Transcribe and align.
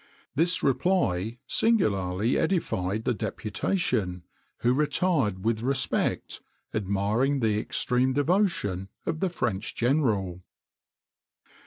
This 0.33 0.63
reply 0.63 1.37
singularly 1.45 2.35
edified 2.35 3.05
the 3.05 3.13
deputation, 3.13 4.23
who 4.61 4.73
retired 4.73 5.45
with 5.45 5.61
respect, 5.61 6.41
admiring 6.73 7.39
the 7.39 7.59
extreme 7.59 8.11
devotion 8.13 8.89
of 9.05 9.19
the 9.19 9.29
French 9.29 9.75
general. 9.75 10.41